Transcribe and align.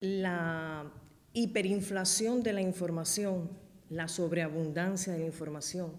la 0.00 0.90
hiperinflación 1.34 2.42
de 2.42 2.54
la 2.54 2.62
información, 2.62 3.50
la 3.90 4.08
sobreabundancia 4.08 5.12
de 5.12 5.18
la 5.18 5.26
información 5.26 5.92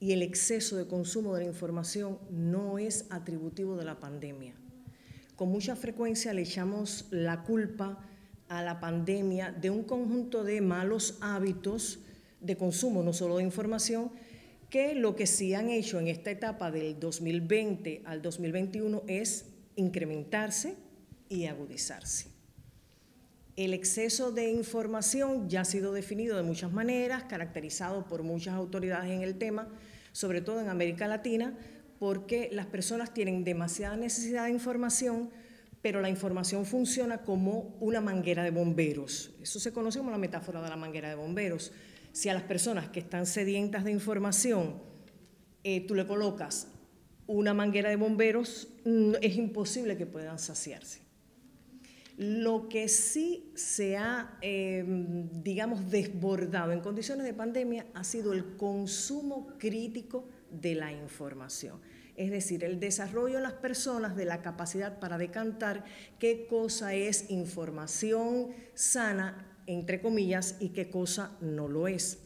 y 0.00 0.12
el 0.12 0.22
exceso 0.22 0.76
de 0.76 0.88
consumo 0.88 1.34
de 1.34 1.44
la 1.44 1.50
información 1.50 2.18
no 2.30 2.78
es 2.78 3.06
atributivo 3.10 3.76
de 3.76 3.84
la 3.84 4.00
pandemia. 4.00 4.54
Con 5.36 5.50
mucha 5.50 5.76
frecuencia 5.76 6.34
le 6.34 6.42
echamos 6.42 7.06
la 7.10 7.44
culpa 7.44 8.04
a 8.48 8.62
la 8.62 8.80
pandemia 8.80 9.52
de 9.52 9.70
un 9.70 9.84
conjunto 9.84 10.42
de 10.42 10.60
malos 10.60 11.16
hábitos 11.20 12.00
de 12.40 12.56
consumo, 12.56 13.02
no 13.02 13.12
solo 13.12 13.36
de 13.36 13.44
información, 13.44 14.10
que 14.70 14.94
lo 14.94 15.14
que 15.14 15.26
sí 15.26 15.54
han 15.54 15.70
hecho 15.70 16.00
en 16.00 16.08
esta 16.08 16.30
etapa 16.30 16.70
del 16.70 16.98
2020 16.98 18.02
al 18.04 18.22
2021 18.22 19.02
es 19.06 19.46
incrementarse 19.76 20.74
y 21.28 21.46
agudizarse. 21.46 22.39
El 23.56 23.74
exceso 23.74 24.30
de 24.32 24.50
información 24.50 25.48
ya 25.48 25.62
ha 25.62 25.64
sido 25.64 25.92
definido 25.92 26.36
de 26.36 26.42
muchas 26.42 26.72
maneras, 26.72 27.24
caracterizado 27.24 28.06
por 28.06 28.22
muchas 28.22 28.54
autoridades 28.54 29.10
en 29.10 29.22
el 29.22 29.36
tema, 29.36 29.68
sobre 30.12 30.40
todo 30.40 30.60
en 30.60 30.68
América 30.68 31.08
Latina, 31.08 31.54
porque 31.98 32.48
las 32.52 32.66
personas 32.66 33.12
tienen 33.12 33.44
demasiada 33.44 33.96
necesidad 33.96 34.44
de 34.44 34.52
información, 34.52 35.30
pero 35.82 36.00
la 36.00 36.08
información 36.08 36.64
funciona 36.64 37.18
como 37.18 37.76
una 37.80 38.00
manguera 38.00 38.44
de 38.44 38.50
bomberos. 38.50 39.32
Eso 39.42 39.60
se 39.60 39.72
conoce 39.72 39.98
como 39.98 40.10
la 40.10 40.18
metáfora 40.18 40.62
de 40.62 40.68
la 40.68 40.76
manguera 40.76 41.08
de 41.08 41.14
bomberos. 41.14 41.72
Si 42.12 42.28
a 42.28 42.34
las 42.34 42.44
personas 42.44 42.88
que 42.88 43.00
están 43.00 43.26
sedientas 43.26 43.84
de 43.84 43.92
información 43.92 44.80
eh, 45.62 45.86
tú 45.86 45.94
le 45.94 46.06
colocas 46.06 46.68
una 47.26 47.54
manguera 47.54 47.90
de 47.90 47.96
bomberos, 47.96 48.68
mm, 48.84 49.14
es 49.20 49.36
imposible 49.36 49.96
que 49.96 50.06
puedan 50.06 50.38
saciarse. 50.38 51.09
Lo 52.20 52.68
que 52.68 52.88
sí 52.88 53.50
se 53.54 53.96
ha, 53.96 54.36
em, 54.42 55.30
digamos, 55.42 55.90
desbordado 55.90 56.70
en 56.70 56.80
condiciones 56.80 57.24
de 57.24 57.32
pandemia 57.32 57.86
ha 57.94 58.04
sido 58.04 58.34
el 58.34 58.58
consumo 58.58 59.46
crítico 59.56 60.28
de 60.50 60.74
la 60.74 60.92
información. 60.92 61.80
Es 62.16 62.30
decir, 62.30 62.62
el 62.62 62.78
desarrollo 62.78 63.38
en 63.38 63.44
las 63.44 63.54
personas 63.54 64.16
de 64.16 64.26
la 64.26 64.42
capacidad 64.42 64.98
para 64.98 65.16
decantar 65.16 65.86
qué 66.18 66.46
cosa 66.46 66.92
es 66.92 67.30
información 67.30 68.48
sana, 68.74 69.56
entre 69.66 70.02
comillas, 70.02 70.58
y 70.60 70.74
qué 70.74 70.90
cosa 70.90 71.38
no 71.40 71.68
lo 71.68 71.88
es. 71.88 72.18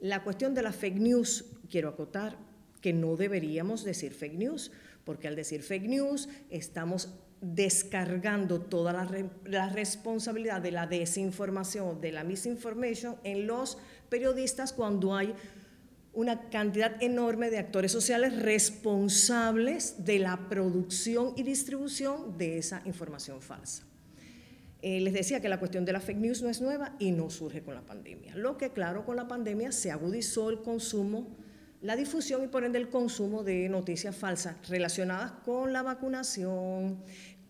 La 0.00 0.24
cuestión 0.24 0.54
de 0.54 0.62
la 0.62 0.72
fake 0.72 1.00
news, 1.00 1.44
quiero 1.68 1.90
acotar 1.90 2.38
que 2.80 2.94
no 2.94 3.16
deberíamos 3.16 3.84
decir 3.84 4.14
fake 4.14 4.38
news, 4.38 4.72
porque 5.04 5.28
al 5.28 5.36
decir 5.36 5.62
fake 5.62 5.86
news 5.86 6.30
estamos 6.48 7.12
descargando 7.42 8.60
toda 8.60 8.92
la, 8.92 9.68
responsabilidad 9.68 10.62
de 10.62 10.70
la 10.70 10.86
desinformación, 10.86 12.00
de 12.00 12.12
la 12.12 12.22
misinformation 12.22 13.16
en 13.24 13.48
los 13.48 13.78
periodistas 14.08 14.72
cuando 14.72 15.16
hay 15.16 15.34
una 16.12 16.48
cantidad 16.50 17.02
enorme 17.02 17.50
de 17.50 17.58
actores 17.58 17.90
sociales 17.90 18.40
responsables 18.40 20.04
de 20.04 20.20
la 20.20 20.48
producción 20.48 21.32
y 21.36 21.42
distribución 21.42 22.38
de 22.38 22.58
esa 22.58 22.80
información 22.84 23.42
falsa. 23.42 23.82
Eh, 24.80 25.00
les 25.00 25.12
decía 25.12 25.40
que 25.40 25.48
la 25.48 25.58
cuestión 25.58 25.84
de 25.84 25.92
la 25.92 26.00
fake 26.00 26.18
news 26.18 26.42
no 26.42 26.48
es 26.48 26.60
nueva 26.60 26.94
y 27.00 27.10
no 27.10 27.28
surge 27.30 27.62
con 27.62 27.74
la 27.74 27.82
pandemia. 27.82 28.36
Lo 28.36 28.56
que, 28.56 28.70
claro, 28.70 29.04
con 29.04 29.16
la 29.16 29.26
pandemia 29.26 29.72
se 29.72 29.90
agudizó 29.90 30.50
el 30.50 30.60
consumo 30.62 31.36
la 31.82 31.96
difusión 31.96 32.44
y 32.44 32.46
por 32.46 32.62
ende 32.62 32.78
el 32.78 32.88
consumo 32.88 33.42
de 33.42 33.68
noticias 33.68 34.14
falsas 34.14 34.56
relacionadas 34.68 35.32
con 35.44 35.72
la 35.72 35.82
vacunación, 35.82 37.02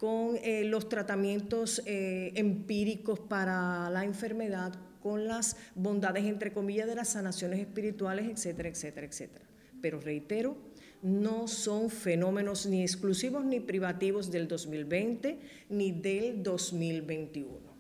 con 0.03 0.37
eh, 0.43 0.65
los 0.65 0.89
tratamientos 0.89 1.81
eh, 1.87 2.33
empíricos 2.35 3.21
para 3.21 3.89
la 3.89 4.05
enfermedad, 4.05 4.73
con 5.01 5.29
las 5.29 5.57
bondades, 5.77 6.25
entre 6.25 6.53
comillas, 6.53 6.89
de 6.89 6.97
las 6.97 7.11
sanaciones 7.11 7.61
espirituales, 7.61 8.29
etcétera, 8.29 8.69
etcétera, 8.69 9.07
etcétera. 9.07 9.45
Pero 9.81 10.01
reitero, 10.01 10.57
no 11.03 11.47
son 11.47 11.89
fenómenos 11.89 12.67
ni 12.67 12.83
exclusivos 12.83 13.45
ni 13.45 13.61
privativos 13.61 14.33
del 14.33 14.49
2020 14.49 15.39
ni 15.69 15.93
del 15.93 16.43
2021. 16.43 17.72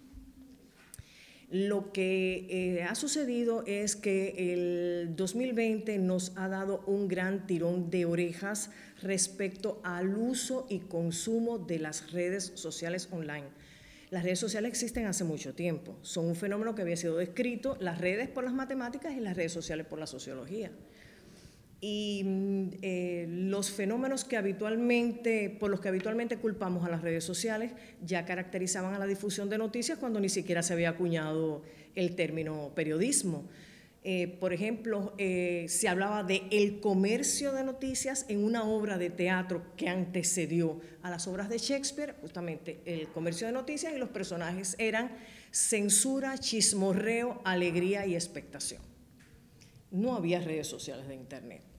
Lo 1.52 1.92
que 1.92 2.46
eh, 2.48 2.82
ha 2.84 2.94
sucedido 2.94 3.62
es 3.66 3.94
que 3.94 4.54
el 4.54 5.14
2020 5.16 5.98
nos 5.98 6.32
ha 6.34 6.48
dado 6.48 6.82
un 6.86 7.08
gran 7.08 7.46
tirón 7.46 7.90
de 7.90 8.06
orejas 8.06 8.70
respecto 9.02 9.78
al 9.84 10.16
uso 10.16 10.66
y 10.70 10.78
consumo 10.78 11.58
de 11.58 11.78
las 11.78 12.10
redes 12.10 12.52
sociales 12.54 13.10
online. 13.12 13.48
Las 14.08 14.22
redes 14.22 14.38
sociales 14.38 14.70
existen 14.70 15.04
hace 15.04 15.24
mucho 15.24 15.52
tiempo, 15.52 15.94
son 16.00 16.24
un 16.24 16.36
fenómeno 16.36 16.74
que 16.74 16.80
había 16.80 16.96
sido 16.96 17.18
descrito, 17.18 17.76
las 17.80 17.98
redes 18.00 18.30
por 18.30 18.44
las 18.44 18.54
matemáticas 18.54 19.14
y 19.14 19.20
las 19.20 19.36
redes 19.36 19.52
sociales 19.52 19.84
por 19.84 19.98
la 19.98 20.06
sociología 20.06 20.70
y 21.84 22.22
mm, 22.24 22.68
eh, 22.80 23.26
los 23.28 23.72
fenómenos 23.72 24.24
que 24.24 24.36
habitualmente, 24.36 25.50
por 25.50 25.68
los 25.68 25.80
que 25.80 25.88
habitualmente 25.88 26.36
culpamos 26.36 26.86
a 26.86 26.88
las 26.88 27.02
redes 27.02 27.24
sociales 27.24 27.72
ya 28.00 28.24
caracterizaban 28.24 28.94
a 28.94 29.00
la 29.00 29.06
difusión 29.06 29.50
de 29.50 29.58
noticias 29.58 29.98
cuando 29.98 30.20
ni 30.20 30.28
siquiera 30.28 30.62
se 30.62 30.72
había 30.72 30.90
acuñado 30.90 31.62
el 31.96 32.14
término 32.14 32.70
periodismo. 32.76 33.48
Eh, 34.04 34.28
por 34.40 34.52
ejemplo, 34.52 35.12
eh, 35.18 35.66
se 35.68 35.88
hablaba 35.88 36.22
de 36.22 36.42
el 36.52 36.78
comercio 36.78 37.52
de 37.52 37.64
noticias 37.64 38.26
en 38.28 38.44
una 38.44 38.62
obra 38.62 38.96
de 38.96 39.10
teatro 39.10 39.64
que 39.76 39.88
antecedió 39.88 40.80
a 41.02 41.10
las 41.10 41.26
obras 41.26 41.48
de 41.48 41.58
Shakespeare, 41.58 42.14
justamente 42.20 42.80
el 42.84 43.08
comercio 43.08 43.48
de 43.48 43.52
noticias 43.52 43.92
y 43.92 43.98
los 43.98 44.10
personajes 44.10 44.76
eran 44.78 45.10
censura, 45.50 46.38
chismorreo, 46.38 47.40
alegría 47.44 48.06
y 48.06 48.14
expectación. 48.14 48.82
No 49.90 50.14
había 50.14 50.40
redes 50.40 50.68
sociales 50.68 51.08
de 51.08 51.16
Internet. 51.16 51.71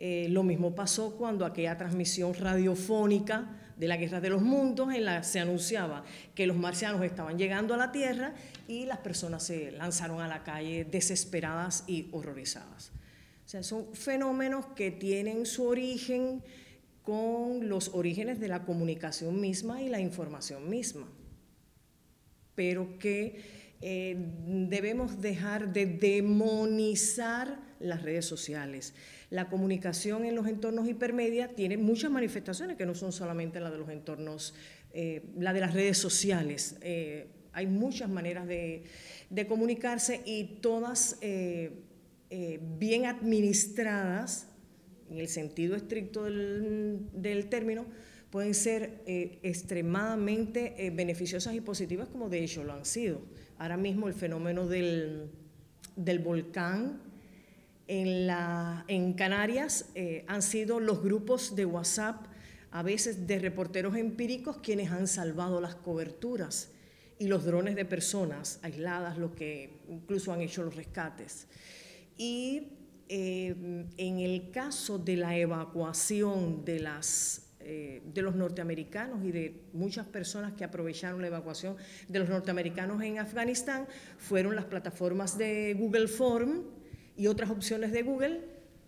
Eh, 0.00 0.28
lo 0.30 0.42
mismo 0.42 0.74
pasó 0.74 1.16
cuando 1.16 1.44
aquella 1.44 1.76
transmisión 1.76 2.34
radiofónica 2.34 3.56
de 3.76 3.88
la 3.88 3.96
Guerra 3.96 4.20
de 4.20 4.30
los 4.30 4.42
Mundos, 4.42 4.92
en 4.92 5.04
la 5.04 5.22
se 5.22 5.40
anunciaba 5.40 6.04
que 6.34 6.46
los 6.46 6.56
marcianos 6.56 7.02
estaban 7.02 7.38
llegando 7.38 7.74
a 7.74 7.76
la 7.76 7.92
Tierra 7.92 8.34
y 8.66 8.86
las 8.86 8.98
personas 8.98 9.44
se 9.44 9.72
lanzaron 9.72 10.20
a 10.20 10.28
la 10.28 10.44
calle 10.44 10.84
desesperadas 10.84 11.84
y 11.86 12.08
horrorizadas. 12.12 12.92
O 13.44 13.48
sea, 13.48 13.62
son 13.62 13.94
fenómenos 13.94 14.66
que 14.76 14.90
tienen 14.90 15.46
su 15.46 15.64
origen 15.64 16.42
con 17.02 17.68
los 17.68 17.94
orígenes 17.94 18.38
de 18.40 18.48
la 18.48 18.64
comunicación 18.64 19.40
misma 19.40 19.80
y 19.80 19.88
la 19.88 20.00
información 20.00 20.68
misma, 20.68 21.08
pero 22.54 22.98
que 22.98 23.67
eh, 23.80 24.16
debemos 24.46 25.20
dejar 25.20 25.72
de 25.72 25.86
demonizar 25.86 27.60
las 27.80 28.02
redes 28.02 28.26
sociales 28.26 28.94
la 29.30 29.48
comunicación 29.48 30.24
en 30.24 30.34
los 30.34 30.46
entornos 30.46 30.88
hipermedia 30.88 31.48
tiene 31.48 31.76
muchas 31.76 32.10
manifestaciones 32.10 32.76
que 32.76 32.86
no 32.86 32.94
son 32.94 33.12
solamente 33.12 33.60
la 33.60 33.70
de 33.70 33.78
los 33.78 33.90
entornos, 33.90 34.54
eh, 34.92 35.22
la 35.36 35.52
de 35.52 35.60
las 35.60 35.74
redes 35.74 35.98
sociales. 35.98 36.76
Eh, 36.80 37.26
hay 37.52 37.66
muchas 37.66 38.08
maneras 38.08 38.46
de, 38.46 38.84
comunicarse 39.46 40.22
y 40.24 40.58
todas 40.62 41.18
bien 41.20 43.06
administradas, 43.06 44.48
en 45.10 45.18
el 45.18 45.28
sentido 45.28 45.74
estricto 45.74 46.24
del, 46.24 47.46
término, 47.50 47.86
pueden 48.30 48.54
ser 48.54 49.02
extremadamente 49.06 50.90
beneficiosas 50.94 51.54
y 51.54 51.60
positivas, 51.60 52.08
como 52.08 52.28
de 52.28 52.44
hecho 52.44 52.64
lo 52.64 52.74
han 52.74 52.84
sido. 52.84 53.22
Ahora 53.58 53.76
mismo 53.76 54.06
el 54.06 54.14
fenómeno 54.14 54.66
del, 54.66 55.30
del 55.96 56.20
volcán 56.20 57.00
en, 57.88 58.26
la, 58.26 58.84
en 58.86 59.14
Canarias 59.14 59.86
eh, 59.94 60.24
han 60.28 60.42
sido 60.42 60.78
los 60.78 61.02
grupos 61.02 61.56
de 61.56 61.64
WhatsApp, 61.64 62.26
a 62.70 62.82
veces 62.82 63.26
de 63.26 63.38
reporteros 63.38 63.96
empíricos, 63.96 64.58
quienes 64.58 64.90
han 64.90 65.08
salvado 65.08 65.60
las 65.60 65.74
coberturas 65.74 66.70
y 67.18 67.26
los 67.26 67.44
drones 67.44 67.74
de 67.74 67.86
personas 67.86 68.60
aisladas, 68.62 69.16
los 69.16 69.32
que 69.32 69.80
incluso 69.88 70.32
han 70.32 70.42
hecho 70.42 70.62
los 70.62 70.76
rescates. 70.76 71.48
Y 72.18 72.74
eh, 73.08 73.86
en 73.96 74.18
el 74.18 74.50
caso 74.50 74.98
de 74.98 75.16
la 75.16 75.36
evacuación 75.36 76.64
de, 76.66 76.80
las, 76.80 77.47
eh, 77.60 78.02
de 78.14 78.22
los 78.22 78.34
norteamericanos 78.34 79.24
y 79.24 79.32
de 79.32 79.60
muchas 79.72 80.06
personas 80.06 80.52
que 80.52 80.64
aprovecharon 80.64 81.20
la 81.20 81.26
evacuación 81.28 81.76
de 82.08 82.18
los 82.18 82.28
norteamericanos 82.28 83.02
en 83.02 83.18
Afganistán, 83.18 83.86
fueron 84.16 84.56
las 84.56 84.64
plataformas 84.64 85.36
de 85.36 85.74
Google 85.78 86.08
Form, 86.08 86.78
y 87.18 87.26
otras 87.26 87.50
opciones 87.50 87.92
de 87.92 88.02
Google 88.02 88.40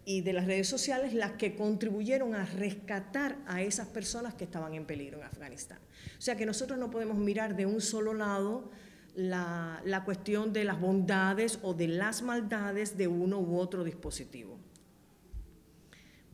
y 0.07 0.23
de 0.23 0.33
las 0.33 0.47
redes 0.47 0.69
sociales 0.69 1.13
las 1.13 1.33
que 1.33 1.57
contribuyeron 1.57 2.35
a 2.35 2.47
rescatar 2.47 3.37
a 3.47 3.61
esas 3.61 3.89
personas 3.89 4.35
que 4.35 4.45
estaban 4.45 4.73
en 4.73 4.87
peligro 4.87 5.19
en 5.19 5.25
Afganistán. 5.25 5.79
O 6.17 6.23
sea 6.23 6.37
que 6.37 6.47
nosotros 6.47 6.79
no 6.79 6.91
podemos 6.91 7.19
mirar 7.19 7.57
de 7.57 7.67
un 7.67 7.81
solo 7.81 8.15
lado 8.15 8.71
la, 9.17 9.83
la 9.85 10.05
cuestión 10.05 10.53
de 10.53 10.65
las 10.65 10.81
bondades 10.81 11.59
o 11.63 11.75
de 11.75 11.89
las 11.89 12.23
maldades 12.23 12.97
de 12.97 13.09
uno 13.09 13.41
u 13.41 13.59
otro 13.59 13.83
dispositivo. 13.83 14.59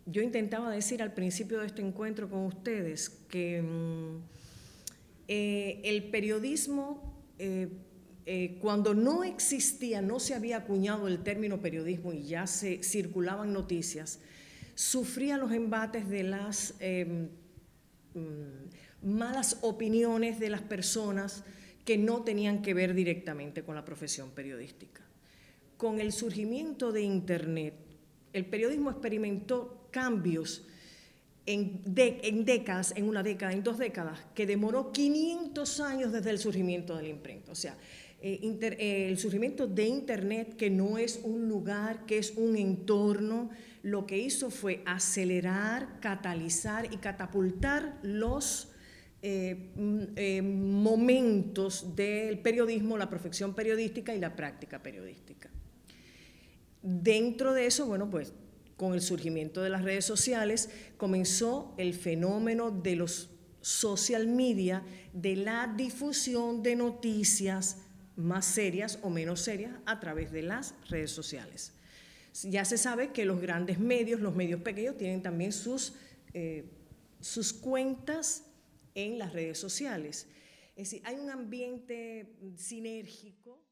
Yo 0.06 0.22
intentaba 0.22 0.70
decir 0.70 1.02
al 1.02 1.12
principio 1.12 1.60
de 1.60 1.66
este 1.66 1.82
encuentro 1.82 2.30
con 2.30 2.46
ustedes 2.46 3.08
que 3.08 3.60
mm, 3.60 4.18
eh, 5.26 5.80
el 5.84 6.04
periodismo 6.10 7.12
eh, 7.38 7.68
eh, 8.24 8.58
cuando 8.60 8.92
no 8.92 9.22
existía, 9.22 10.02
no 10.02 10.18
se 10.18 10.34
había 10.34 10.58
acuñado 10.58 11.06
el 11.06 11.22
término 11.22 11.60
periodismo 11.60 12.12
y 12.12 12.24
ya 12.24 12.46
se 12.46 12.82
circulaban 12.82 13.52
noticias, 13.52 14.20
sufría 14.74 15.38
los 15.38 15.52
embates 15.52 16.08
de 16.08 16.24
las 16.24 16.74
em, 16.80 17.28
mm, 18.14 19.08
malas 19.08 19.58
opiniones 19.62 20.40
de 20.40 20.50
las 20.50 20.62
personas 20.62 21.44
que 21.84 21.98
no 21.98 22.22
tenían 22.22 22.62
que 22.62 22.74
ver 22.74 22.94
directamente 22.94 23.62
con 23.62 23.76
la 23.76 23.84
profesión 23.84 24.30
periodística. 24.30 25.02
Con 25.76 26.00
el 26.00 26.12
surgimiento 26.12 26.90
de 26.90 27.02
Internet, 27.02 27.74
el 28.32 28.44
periodismo 28.46 28.90
experimentó 28.90 29.85
cambios 29.96 30.62
en, 31.46 32.44
décadas, 32.44 32.92
en 32.96 33.08
una 33.08 33.22
década, 33.22 33.54
en 33.54 33.62
dos 33.62 33.78
décadas, 33.78 34.18
que 34.34 34.44
demoró 34.44 34.92
500 34.92 35.80
años 35.80 36.12
desde 36.12 36.28
el 36.28 36.38
surgimiento 36.38 36.94
de 36.94 37.04
la 37.04 37.08
imprenta. 37.08 37.50
O 37.50 37.54
sea, 37.54 37.78
eh, 38.20 38.38
eh, 38.42 39.08
el 39.08 39.16
surgimiento 39.16 39.66
de 39.66 39.86
Internet, 39.86 40.56
que 40.58 40.68
no 40.68 40.98
es 40.98 41.20
un 41.22 41.48
lugar, 41.48 42.04
que 42.04 42.18
es 42.18 42.34
un 42.36 42.56
entorno, 42.56 43.48
lo 43.82 44.04
que 44.04 44.18
hizo 44.18 44.50
fue 44.50 44.82
acelerar, 44.84 45.98
catalizar 46.00 46.92
y 46.92 46.98
catapultar 46.98 47.98
los 48.02 48.68
eh, 49.22 49.70
mm, 49.76 50.82
momentos 50.82 51.96
del 51.96 52.38
periodismo, 52.40 52.98
la 52.98 53.08
profesión 53.08 53.54
periodística 53.54 54.14
y 54.14 54.18
la 54.18 54.36
práctica 54.36 54.82
periodística. 54.82 55.48
Dentro 56.82 57.54
de 57.54 57.64
eso, 57.64 57.86
bueno, 57.86 58.10
pues 58.10 58.34
con 58.76 58.94
el 58.94 59.00
surgimiento 59.00 59.62
de 59.62 59.70
las 59.70 59.82
redes 59.82 60.04
sociales 60.04 60.68
comenzó 60.96 61.74
el 61.78 61.94
fenómeno 61.94 62.70
de 62.70 62.96
los 62.96 63.30
social 63.60 64.28
media, 64.28 64.84
de 65.12 65.34
la 65.34 65.74
difusión 65.76 66.62
de 66.62 66.76
noticias 66.76 67.78
más 68.14 68.46
serias 68.46 68.98
o 69.02 69.10
menos 69.10 69.40
serias 69.40 69.72
a 69.86 69.98
través 69.98 70.30
de 70.30 70.42
las 70.42 70.74
redes 70.88 71.10
sociales. 71.10 71.72
Ya 72.44 72.64
se 72.64 72.78
sabe 72.78 73.12
que 73.12 73.24
los 73.24 73.40
grandes 73.40 73.78
medios, 73.78 74.20
los 74.20 74.34
medios 74.34 74.60
pequeños, 74.60 74.96
tienen 74.96 75.22
también 75.22 75.52
sus, 75.52 75.94
eh, 76.34 76.70
sus 77.20 77.52
cuentas 77.52 78.44
en 78.94 79.18
las 79.18 79.32
redes 79.32 79.58
sociales. 79.58 80.28
Es 80.76 80.90
decir, 80.90 81.02
hay 81.04 81.16
un 81.16 81.30
ambiente 81.30 82.36
sinérgico. 82.56 83.65